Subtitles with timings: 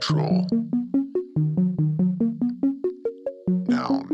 [0.00, 0.46] control.
[3.68, 4.08] Noun.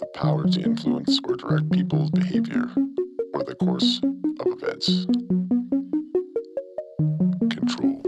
[0.00, 2.68] The power to influence or direct people's behavior
[3.34, 4.00] or the course
[4.40, 5.06] of events.
[7.48, 8.02] Control.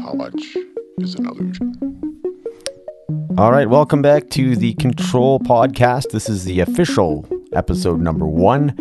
[0.00, 0.56] How much
[0.98, 1.78] is an illusion?
[3.36, 6.10] All right, welcome back to the Control Podcast.
[6.10, 8.74] This is the official episode number one.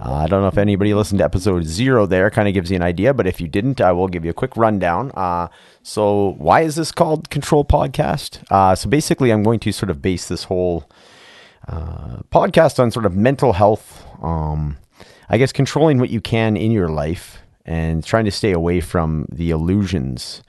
[0.00, 2.76] Uh, I don't know if anybody listened to episode zero there, kind of gives you
[2.76, 5.10] an idea, but if you didn't, I will give you a quick rundown.
[5.12, 5.48] Uh,
[5.82, 8.42] so, why is this called Control Podcast?
[8.50, 10.88] Uh, so, basically, I'm going to sort of base this whole
[11.68, 14.78] uh, podcast on sort of mental health, um,
[15.28, 19.26] I guess, controlling what you can in your life and trying to stay away from
[19.30, 20.42] the illusions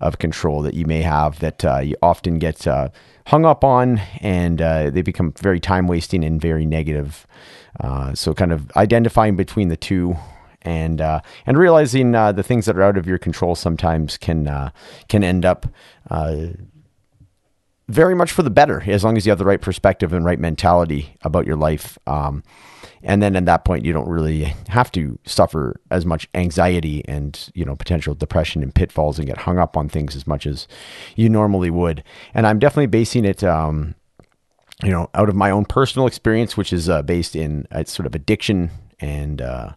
[0.00, 2.88] of control that you may have that uh, you often get uh,
[3.26, 7.26] hung up on and uh, they become very time wasting and very negative.
[7.78, 10.16] Uh, so, kind of identifying between the two
[10.62, 14.72] and uh, and realizing uh, the things that are out of your control sometimes can
[15.08, 15.66] can end up
[17.88, 20.38] very much for the better as long as you have the right perspective and right
[20.38, 21.98] mentality about your life.
[22.06, 22.44] Um,
[23.02, 27.50] and then at that point, you don't really have to suffer as much anxiety and
[27.54, 30.68] you know potential depression and pitfalls and get hung up on things as much as
[31.16, 32.04] you normally would.
[32.34, 33.42] And I'm definitely basing it.
[33.42, 33.94] Um,
[34.82, 38.06] you know, out of my own personal experience, which is uh, based in uh, sort
[38.06, 39.72] of addiction and uh,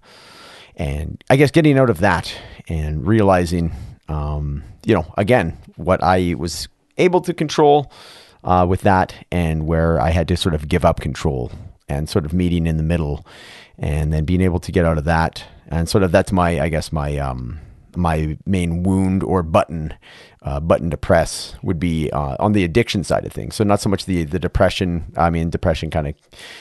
[0.76, 2.34] and I guess getting out of that
[2.68, 3.74] and realizing,
[4.08, 7.92] um, you know, again, what I was able to control
[8.44, 11.52] uh, with that, and where I had to sort of give up control
[11.88, 13.26] and sort of meeting in the middle,
[13.78, 16.70] and then being able to get out of that, and sort of that's my, I
[16.70, 17.59] guess my um,
[17.95, 19.94] my main wound or button
[20.42, 23.56] uh, button to press would be uh, on the addiction side of things.
[23.56, 25.11] So not so much the the depression.
[25.16, 26.16] I mean, depression kind of,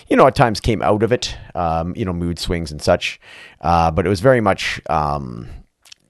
[0.08, 1.36] you know, at times came out of it.
[1.54, 3.20] Um, you know, mood swings and such.
[3.60, 5.48] Uh, but it was very much um,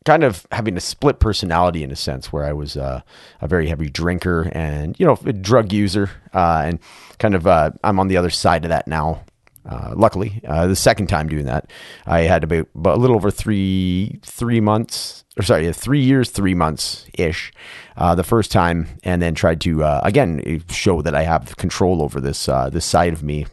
[0.05, 3.03] kind of having a split personality in a sense where I was uh,
[3.41, 6.79] a very heavy drinker and you know a drug user uh, and
[7.19, 9.25] kind of uh, I'm on the other side of that now.
[9.65, 11.71] Uh, luckily, uh, the second time doing that,
[12.05, 16.55] I had about, about, a little over three three months or sorry three years three
[16.55, 17.53] months ish
[17.97, 22.21] uh, the first time, and then tried to again show that I have control over
[22.21, 23.47] this this side of me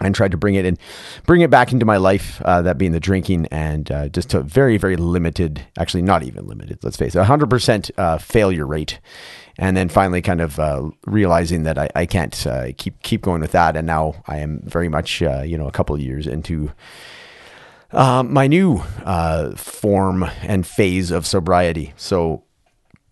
[0.00, 0.78] and tried to bring it in,
[1.26, 2.40] bring it back into my life.
[2.44, 6.46] Uh, that being the drinking, and uh, just a very, very limited, actually not even
[6.46, 6.78] limited.
[6.82, 9.00] Let's face it, hundred percent uh, failure rate,
[9.58, 13.40] and then finally, kind of uh, realizing that I, I can't uh, keep keep going
[13.40, 16.26] with that, and now I am very much, uh, you know, a couple of years
[16.26, 16.72] into.
[17.92, 18.82] my new
[19.56, 21.92] form and phase of sobriety.
[21.96, 22.44] So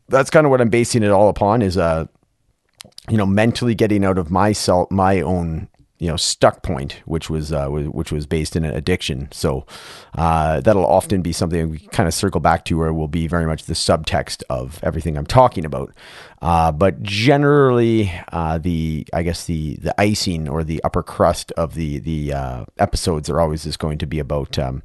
[0.08, 4.18] that's kind of what I'm basing it all upon is, you know, mentally getting out
[4.18, 5.68] of myself, my own
[5.98, 9.28] you know stuck point, which was uh, which was based in an addiction.
[9.32, 9.66] So
[10.14, 13.46] uh, that'll often be something we kind of circle back to, where will be very
[13.46, 15.92] much the subtext of everything I'm talking about.
[16.40, 21.74] Uh, but generally, uh, the I guess the the icing or the upper crust of
[21.74, 24.58] the the uh, episodes are always just going to be about.
[24.58, 24.82] Um,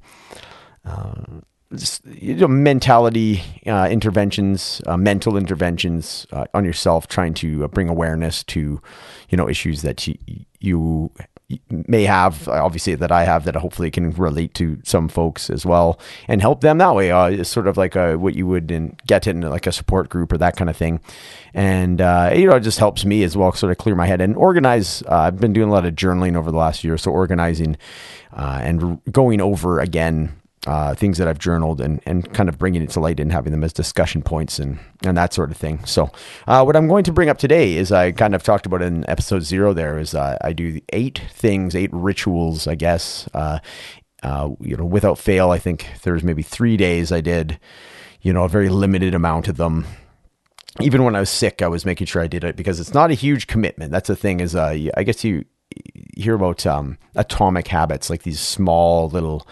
[0.86, 1.14] uh,
[2.06, 8.44] you know, mentality uh, interventions, uh, mental interventions uh, on yourself, trying to bring awareness
[8.44, 8.80] to,
[9.30, 10.16] you know, issues that you,
[10.64, 11.12] you
[11.70, 16.00] may have, obviously that I have, that hopefully can relate to some folks as well,
[16.28, 17.12] and help them that way.
[17.12, 20.10] Uh, it's sort of like a, what you would in, get in like a support
[20.10, 21.00] group or that kind of thing,
[21.54, 24.22] and uh, you know, it just helps me as well, sort of clear my head
[24.22, 25.04] and organize.
[25.04, 27.78] Uh, I've been doing a lot of journaling over the last year, so organizing
[28.32, 30.34] and going over again
[30.66, 33.52] uh, things that I've journaled and, and kind of bringing it to light and having
[33.52, 35.84] them as discussion points and, and that sort of thing.
[35.86, 36.10] So,
[36.48, 39.08] uh, what I'm going to bring up today is I kind of talked about in
[39.10, 43.28] episode zero there is uh, I do eight things, eight rituals, I guess.
[43.34, 43.60] Uh,
[44.22, 47.60] uh, you know, without fail, I think there's maybe three days I did,
[48.22, 49.86] you know, a very limited amount of them
[50.82, 53.12] even when I was sick, I was making sure I did it because it's not
[53.12, 53.92] a huge commitment.
[53.92, 55.46] That's the thing is, uh, I guess you
[56.18, 59.48] hear about um, atomic habits, like these small little,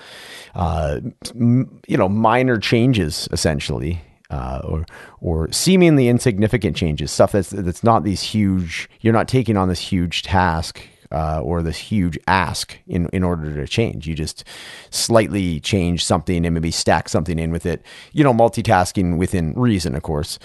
[0.56, 1.00] uh,
[1.36, 4.86] m- you know, minor changes, essentially, uh, or
[5.19, 8.90] or seemingly insignificant changes, stuff that's that's not these huge.
[9.02, 10.81] You're not taking on this huge task.
[11.13, 14.07] Uh, or this huge ask in, in order to change.
[14.07, 14.46] You just
[14.92, 17.86] slightly change something and maybe stack something in with it.
[18.14, 20.40] You know, multitasking within reason, of course,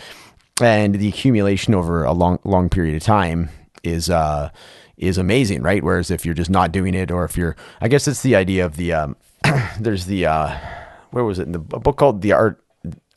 [0.60, 3.48] and the accumulation over a long long period of time
[3.84, 4.50] is uh,
[4.96, 5.82] is amazing, right?
[5.82, 8.64] Whereas if you're just not doing it, or if you're, I guess it's the idea
[8.64, 9.16] of the, um,
[9.80, 10.58] there's the, uh,
[11.10, 12.62] where was it in the book called The Art,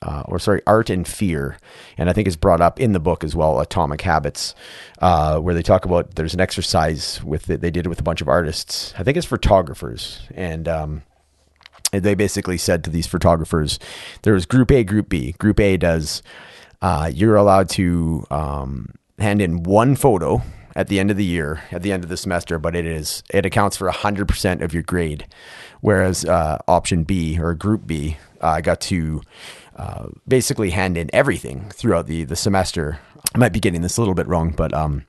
[0.01, 1.57] uh, or sorry, Art and Fear.
[1.97, 4.55] And I think it's brought up in the book as well, Atomic Habits,
[4.99, 7.61] uh, where they talk about there's an exercise with it.
[7.61, 8.93] They did it with a bunch of artists.
[8.97, 10.21] I think it's photographers.
[10.33, 11.03] And, um,
[11.91, 13.79] they basically said to these photographers,
[14.21, 15.31] there was Group A, Group B.
[15.39, 16.21] Group A does
[16.81, 20.41] uh, you're allowed to um, hand in one photo
[20.75, 23.23] at the end of the year, at the end of the semester, but it is
[23.29, 25.27] it accounts for hundred percent of your grade.
[25.81, 29.21] Whereas uh, option B or Group B, I uh, got to
[29.75, 32.99] uh, basically hand in everything throughout the the semester.
[33.33, 35.05] I might be getting this a little bit wrong, but um,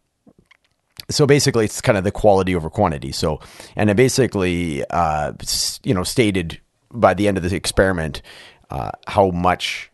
[1.10, 3.12] so basically it's kind of the quality over quantity.
[3.12, 3.40] So,
[3.76, 5.32] and it basically, uh,
[5.82, 6.60] you know, stated
[6.92, 8.22] by the end of the experiment
[8.70, 9.90] uh, how much,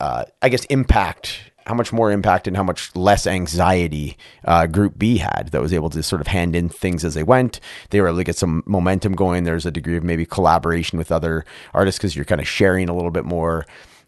[0.00, 4.98] uh, I guess, impact, how much more impact and how much less anxiety uh, Group
[4.98, 7.60] B had that was able to sort of hand in things as they went.
[7.90, 9.44] They were able to get some momentum going.
[9.44, 11.44] There's a degree of maybe collaboration with other
[11.74, 13.66] artists because you're kind of sharing a little bit more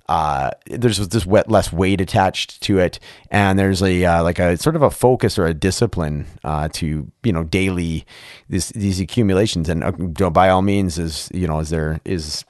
[0.09, 2.99] uh, there's this wet, less weight attached to it,
[3.31, 7.11] and there's a uh, like a sort of a focus or a discipline uh, to
[7.23, 8.05] you know daily
[8.49, 9.69] this, these accumulations.
[9.69, 12.45] And uh, by all means, is you know is there is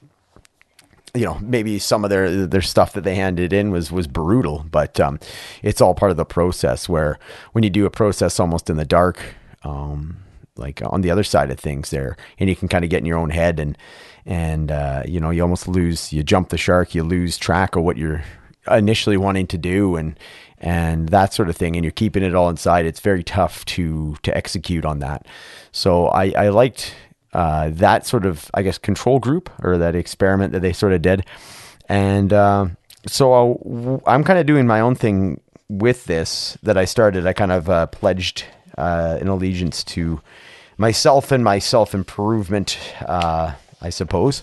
[1.14, 4.66] you know maybe some of their their stuff that they handed in was was brutal,
[4.70, 5.18] but um,
[5.62, 6.88] it's all part of the process.
[6.88, 7.18] Where
[7.52, 9.20] when you do a process almost in the dark.
[9.62, 10.18] Um,
[10.56, 13.06] like on the other side of things there and you can kind of get in
[13.06, 13.76] your own head and
[14.24, 17.82] and uh, you know you almost lose you jump the shark you lose track of
[17.82, 18.22] what you're
[18.70, 20.18] initially wanting to do and
[20.58, 24.16] and that sort of thing and you're keeping it all inside it's very tough to
[24.22, 25.26] to execute on that
[25.72, 26.94] so i i liked
[27.34, 31.02] uh, that sort of i guess control group or that experiment that they sort of
[31.02, 31.24] did
[31.88, 32.66] and uh,
[33.06, 37.32] so i am kind of doing my own thing with this that i started i
[37.32, 38.44] kind of uh, pledged
[38.78, 40.20] uh, an allegiance to
[40.78, 43.54] myself and my self improvement uh,
[43.84, 44.42] I suppose.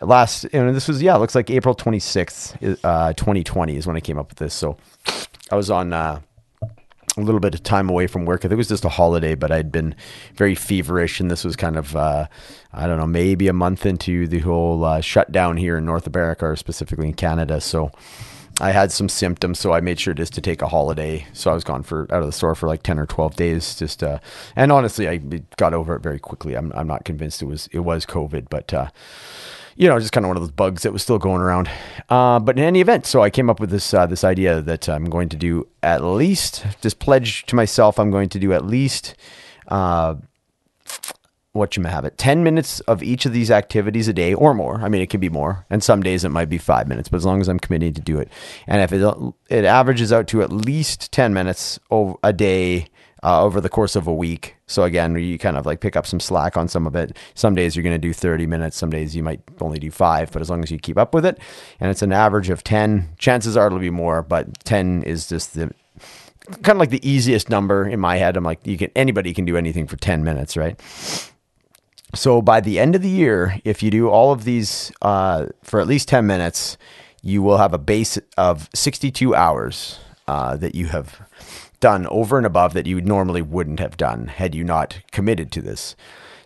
[0.00, 3.96] Last, know, this was yeah, looks like April twenty sixth, uh, twenty twenty is when
[3.96, 4.54] I came up with this.
[4.54, 4.76] So
[5.50, 5.92] I was on
[7.22, 8.40] a little bit of time away from work.
[8.40, 9.94] I think it was just a holiday, but I'd been
[10.34, 12.26] very feverish, and this was kind of uh,
[12.72, 16.46] I don't know, maybe a month into the whole uh, shutdown here in North America,
[16.46, 17.60] or specifically in Canada.
[17.60, 17.90] So
[18.60, 21.26] I had some symptoms, so I made sure just to take a holiday.
[21.32, 23.76] So I was gone for out of the store for like ten or twelve days.
[23.76, 24.18] Just uh,
[24.56, 25.18] and honestly, I
[25.56, 26.56] got over it very quickly.
[26.56, 28.88] I'm I'm not convinced it was it was COVID, but uh,
[29.76, 31.70] you know, just kind of one of those bugs that was still going around.
[32.08, 34.88] Uh, but in any event, so I came up with this uh, this idea that
[34.88, 37.98] I'm going to do at least just pledge to myself.
[37.98, 39.14] I'm going to do at least
[39.68, 40.16] uh,
[41.52, 44.80] what you have it 10 minutes of each of these activities a day or more.
[44.82, 45.66] I mean it could be more.
[45.70, 48.00] And some days it might be five minutes but as long as i'm committing to
[48.00, 48.28] do it.
[48.66, 51.78] And if it, it averages out to at least 10 minutes
[52.22, 52.88] a day
[53.22, 54.56] uh, over the course of a week.
[54.66, 57.16] So again you kind of like pick up some slack on some of it.
[57.34, 58.76] Some days you're going to do 30 minutes.
[58.76, 61.24] Some days you might only do five but as long as you keep up with
[61.24, 61.38] it.
[61.80, 65.54] And it's an average of 10 chances are it'll be more but 10 is just
[65.54, 65.72] the
[66.62, 68.36] kind of like the easiest number in my head.
[68.36, 70.78] I'm like you can anybody can do anything for 10 minutes right
[72.14, 75.80] so by the end of the year, if you do all of these uh, for
[75.80, 76.78] at least 10 minutes,
[77.22, 81.20] you will have a base of 62 hours uh, that you have
[81.80, 85.62] done over and above that you normally wouldn't have done had you not committed to
[85.62, 85.94] this.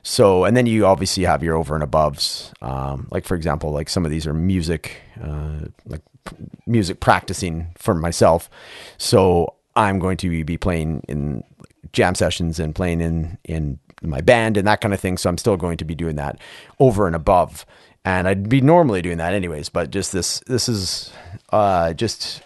[0.02, 2.52] So, and then you obviously have your over and aboves.
[2.62, 6.02] Um, like, for example, like some of these are music, uh, like
[6.66, 8.50] music practicing for myself.
[8.98, 11.44] So I'm going to be playing in
[11.92, 15.16] jam sessions and playing in, in my band and that kind of thing.
[15.16, 16.38] So I'm still going to be doing that
[16.78, 17.66] over and above.
[18.04, 21.12] And I'd be normally doing that anyways, but just this, this is
[21.50, 22.42] uh, just,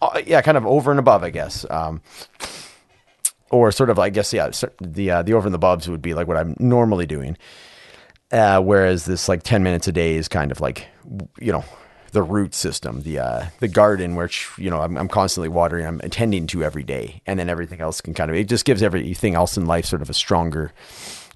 [0.00, 1.66] uh, yeah, kind of over and above, I guess.
[1.68, 2.00] Um,
[3.50, 6.14] or sort of, I guess, yeah, the uh, the over and the above would be
[6.14, 7.36] like what I'm normally doing.
[8.32, 10.88] Uh, whereas this like 10 minutes a day is kind of like,
[11.40, 11.64] you know,
[12.12, 16.00] the root system, the uh, the garden, which you know I'm, I'm, constantly watering, I'm
[16.02, 19.34] attending to every day, and then everything else can kind of it just gives everything
[19.34, 20.72] else in life sort of a stronger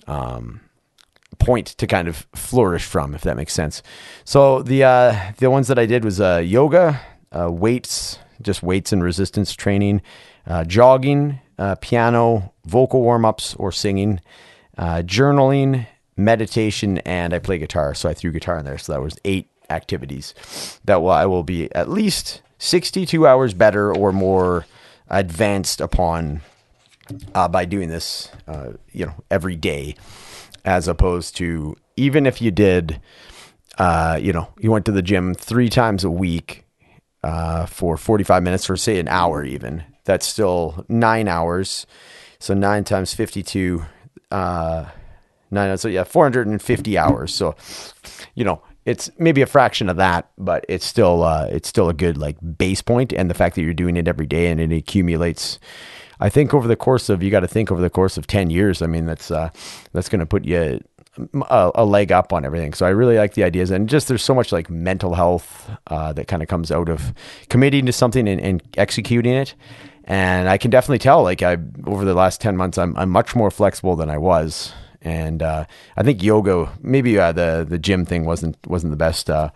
[0.06, 0.60] um,
[1.38, 3.82] point to kind of flourish from, if that makes sense.
[4.24, 7.00] So the uh, the ones that I did was uh, yoga,
[7.32, 10.02] uh, weights, just weights and resistance training,
[10.46, 14.20] uh, jogging, uh, piano, vocal warm ups or singing,
[14.78, 15.86] journaling,
[16.16, 17.94] meditation, and I play guitar.
[17.94, 18.78] So I threw guitar in there.
[18.78, 20.34] So that was eight activities
[20.84, 24.66] that will, I will be at least 62 hours better or more
[25.08, 26.42] advanced upon
[27.34, 29.96] uh, by doing this, uh, you know, every day,
[30.64, 33.00] as opposed to even if you did,
[33.78, 36.64] uh, you know, you went to the gym three times a week
[37.22, 41.86] uh, for 45 minutes or say an hour even, that's still nine hours.
[42.38, 43.84] So nine times 52,
[44.30, 44.86] uh,
[45.50, 47.34] nine, so yeah, 450 hours.
[47.34, 47.54] So,
[48.34, 51.94] you know, it's maybe a fraction of that, but it's still uh, it's still a
[51.94, 54.72] good like base point, and the fact that you're doing it every day and it
[54.72, 55.58] accumulates.
[56.22, 58.50] I think over the course of you got to think over the course of ten
[58.50, 58.82] years.
[58.82, 59.50] I mean, that's uh,
[59.92, 60.80] that's going to put you
[61.48, 62.72] a, a, leg up on everything.
[62.72, 66.12] So I really like the ideas, and just there's so much like mental health uh,
[66.12, 67.14] that kind of comes out of
[67.48, 69.54] committing to something and, and, executing it.
[70.04, 71.56] And I can definitely tell, like I
[71.86, 74.72] over the last ten months, I'm I'm much more flexible than I was.
[75.02, 75.64] And uh,
[75.96, 79.30] I think yoga, maybe uh, the the gym thing wasn't wasn't the best.
[79.30, 79.50] Uh,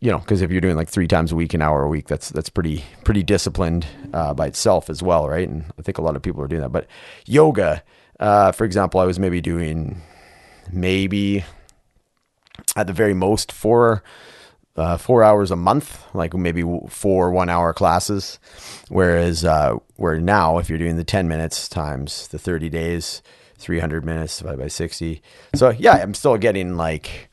[0.00, 2.06] you know, because if you're doing like three times a week, an hour a week,
[2.06, 5.48] that's that's pretty pretty disciplined uh, by itself as well, right?
[5.48, 6.72] And I think a lot of people are doing that.
[6.72, 6.86] But
[7.26, 7.82] yoga,
[8.20, 10.00] uh, for example, I was maybe doing
[10.72, 11.44] maybe
[12.74, 14.02] at the very most four
[14.76, 18.38] uh, four hours a month, like maybe four one hour classes.
[18.88, 23.22] Whereas uh, where now, if you're doing the ten minutes times the thirty days,
[23.58, 25.22] three hundred minutes divided by sixty.
[25.54, 27.30] So yeah, I'm still getting like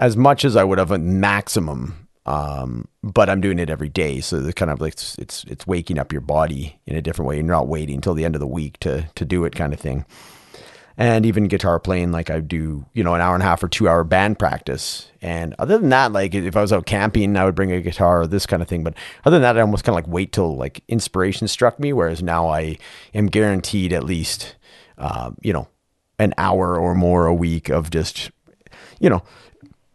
[0.00, 2.08] as much as I would have a maximum.
[2.24, 5.66] Um, but I'm doing it every day, so the kind of like it's, it's it's
[5.66, 7.36] waking up your body in a different way.
[7.36, 9.80] You're not waiting until the end of the week to to do it, kind of
[9.80, 10.06] thing
[10.96, 13.68] and even guitar playing like i do you know an hour and a half or
[13.68, 17.44] two hour band practice and other than that like if i was out camping i
[17.44, 19.84] would bring a guitar or this kind of thing but other than that i almost
[19.84, 22.76] kind of like wait till like inspiration struck me whereas now i
[23.14, 24.56] am guaranteed at least
[24.98, 25.68] uh, you know
[26.18, 28.30] an hour or more a week of just
[29.00, 29.22] you know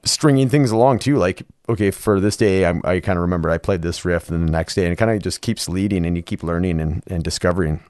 [0.03, 3.57] stringing things along too like okay for this day I'm, i kind of remember i
[3.57, 6.15] played this riff and the next day and it kind of just keeps leading and
[6.15, 7.81] you keep learning and, and discovering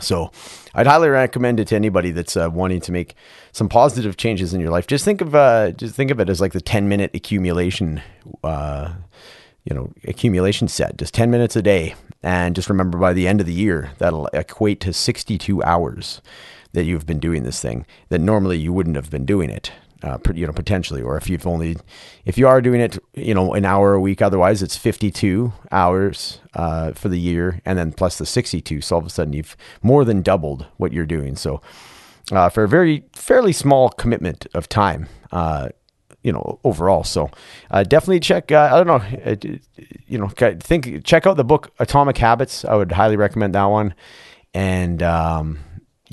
[0.00, 0.30] so,
[0.74, 3.14] I'd highly recommend it to anybody that's uh, wanting to make
[3.52, 4.86] some positive changes in your life.
[4.86, 8.00] Just think of uh, just think of it as like the ten minute accumulation,
[8.42, 8.94] uh,
[9.64, 10.96] you know, accumulation set.
[10.96, 14.28] Just ten minutes a day, and just remember by the end of the year that'll
[14.28, 16.20] equate to sixty two hours
[16.72, 20.18] that you've been doing this thing that normally you wouldn't have been doing it uh,
[20.34, 21.76] you know, potentially, or if you've only,
[22.24, 26.40] if you are doing it, you know, an hour a week, otherwise it's 52 hours
[26.54, 28.80] uh, for the year, and then plus the 62.
[28.80, 31.36] So all of a sudden you've more than doubled what you're doing.
[31.36, 31.60] So
[32.32, 35.68] uh, for a very fairly small commitment of time, uh,
[36.22, 37.04] you know, overall.
[37.04, 37.30] So
[37.70, 38.52] uh, definitely check.
[38.52, 39.58] Uh, I don't know,
[40.06, 42.64] you know, think check out the book Atomic Habits.
[42.64, 43.94] I would highly recommend that one,
[44.54, 45.02] and.
[45.02, 45.58] Um,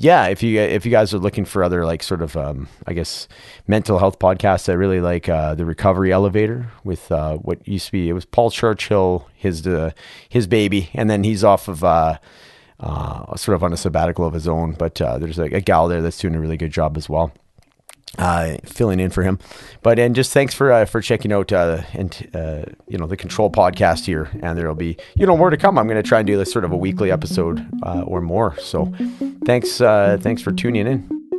[0.00, 2.94] yeah, if you if you guys are looking for other like sort of um, I
[2.94, 3.28] guess
[3.66, 7.92] mental health podcasts, I really like uh, the Recovery Elevator with uh, what used to
[7.92, 9.90] be it was Paul Churchill, his uh,
[10.26, 12.16] his baby, and then he's off of uh,
[12.80, 14.72] uh, sort of on a sabbatical of his own.
[14.72, 17.30] But uh, there's a, a gal there that's doing a really good job as well
[18.18, 19.38] uh, filling in for him.
[19.82, 23.16] But and just thanks for uh, for checking out uh, and uh, you know the
[23.16, 25.78] Control podcast here, and there'll be you know more to come.
[25.78, 28.56] I'm going to try and do this sort of a weekly episode uh, or more.
[28.58, 28.92] So
[29.44, 31.29] thanks uh, thanks for tuning in.